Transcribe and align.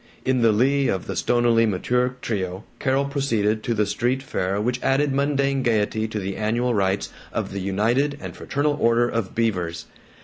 In 0.25 0.41
the 0.41 0.51
lee 0.51 0.87
of 0.87 1.05
the 1.05 1.15
stonily 1.15 1.67
mature 1.67 2.15
trio 2.23 2.63
Carol 2.79 3.05
proceeded 3.05 3.61
to 3.61 3.75
the 3.75 3.85
street 3.85 4.23
fair 4.23 4.59
which 4.59 4.81
added 4.81 5.13
mundane 5.13 5.61
gaiety 5.61 6.07
to 6.07 6.17
the 6.17 6.37
annual 6.37 6.73
rites 6.73 7.13
of 7.31 7.51
the 7.51 7.59
United 7.61 8.17
and 8.19 8.35
Fraternal 8.35 8.75
Order 8.81 9.07
of 9.07 9.35
Beavers. 9.35 9.85